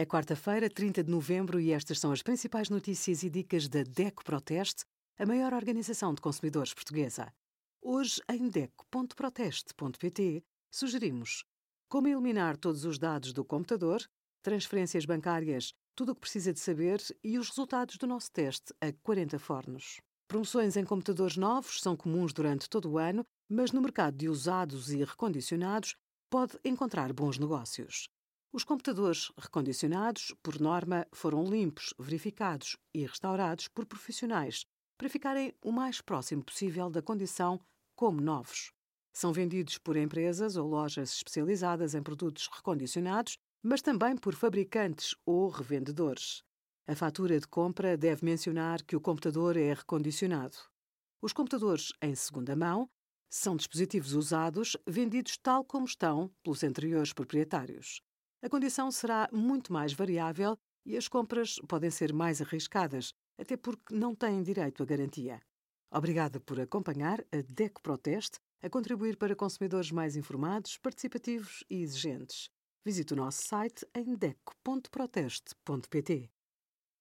É 0.00 0.06
quarta-feira, 0.06 0.70
30 0.70 1.02
de 1.02 1.10
novembro, 1.10 1.58
e 1.58 1.72
estas 1.72 1.98
são 1.98 2.12
as 2.12 2.22
principais 2.22 2.70
notícias 2.70 3.24
e 3.24 3.28
dicas 3.28 3.66
da 3.66 3.82
DECO 3.82 4.22
Proteste, 4.22 4.84
a 5.18 5.26
maior 5.26 5.52
organização 5.52 6.14
de 6.14 6.20
consumidores 6.20 6.72
portuguesa. 6.72 7.34
Hoje, 7.82 8.22
em 8.30 8.48
DECO.proteste.pt, 8.48 10.44
sugerimos 10.70 11.42
como 11.88 12.06
eliminar 12.06 12.56
todos 12.56 12.84
os 12.84 12.96
dados 12.96 13.32
do 13.32 13.44
computador, 13.44 14.00
transferências 14.40 15.04
bancárias, 15.04 15.72
tudo 15.96 16.12
o 16.12 16.14
que 16.14 16.20
precisa 16.20 16.52
de 16.52 16.60
saber 16.60 17.02
e 17.24 17.36
os 17.36 17.48
resultados 17.48 17.96
do 17.96 18.06
nosso 18.06 18.30
teste 18.30 18.72
a 18.80 18.92
40 19.02 19.36
fornos. 19.40 20.00
Promoções 20.28 20.76
em 20.76 20.84
computadores 20.84 21.36
novos 21.36 21.80
são 21.80 21.96
comuns 21.96 22.32
durante 22.32 22.70
todo 22.70 22.88
o 22.88 22.98
ano, 22.98 23.24
mas 23.50 23.72
no 23.72 23.82
mercado 23.82 24.16
de 24.16 24.28
usados 24.28 24.92
e 24.92 25.02
recondicionados 25.02 25.96
pode 26.30 26.56
encontrar 26.64 27.12
bons 27.12 27.36
negócios. 27.36 28.08
Os 28.50 28.64
computadores 28.64 29.30
recondicionados, 29.36 30.34
por 30.42 30.58
norma, 30.58 31.06
foram 31.12 31.44
limpos, 31.44 31.92
verificados 31.98 32.78
e 32.94 33.04
restaurados 33.04 33.68
por 33.68 33.84
profissionais 33.84 34.64
para 34.96 35.10
ficarem 35.10 35.54
o 35.62 35.70
mais 35.70 36.00
próximo 36.00 36.42
possível 36.42 36.88
da 36.88 37.02
condição 37.02 37.60
como 37.94 38.22
novos. 38.22 38.72
São 39.12 39.34
vendidos 39.34 39.76
por 39.76 39.98
empresas 39.98 40.56
ou 40.56 40.66
lojas 40.66 41.12
especializadas 41.12 41.94
em 41.94 42.02
produtos 42.02 42.48
recondicionados, 42.50 43.36
mas 43.62 43.82
também 43.82 44.16
por 44.16 44.34
fabricantes 44.34 45.14
ou 45.26 45.50
revendedores. 45.50 46.42
A 46.86 46.96
fatura 46.96 47.38
de 47.38 47.46
compra 47.46 47.98
deve 47.98 48.24
mencionar 48.24 48.82
que 48.82 48.96
o 48.96 49.00
computador 49.00 49.58
é 49.58 49.74
recondicionado. 49.74 50.56
Os 51.20 51.34
computadores 51.34 51.92
em 52.00 52.14
segunda 52.14 52.56
mão 52.56 52.88
são 53.28 53.56
dispositivos 53.56 54.14
usados 54.14 54.74
vendidos 54.86 55.36
tal 55.36 55.62
como 55.66 55.84
estão 55.84 56.32
pelos 56.42 56.64
anteriores 56.64 57.12
proprietários 57.12 58.00
a 58.42 58.48
condição 58.48 58.90
será 58.90 59.28
muito 59.32 59.72
mais 59.72 59.92
variável 59.92 60.58
e 60.84 60.96
as 60.96 61.06
compras 61.08 61.56
podem 61.68 61.90
ser 61.90 62.12
mais 62.12 62.40
arriscadas, 62.40 63.12
até 63.38 63.56
porque 63.56 63.94
não 63.94 64.14
têm 64.14 64.42
direito 64.42 64.82
à 64.82 64.86
garantia. 64.86 65.40
Obrigada 65.90 66.38
por 66.40 66.60
acompanhar 66.60 67.20
a 67.32 67.42
DECO 67.42 67.82
Proteste 67.82 68.38
a 68.62 68.68
contribuir 68.68 69.16
para 69.16 69.36
consumidores 69.36 69.90
mais 69.90 70.16
informados, 70.16 70.76
participativos 70.78 71.64
e 71.70 71.82
exigentes. 71.82 72.50
Visite 72.84 73.12
o 73.12 73.16
nosso 73.16 73.46
site 73.46 73.86
em 73.94 74.14
deco.proteste.pt. 74.14 76.30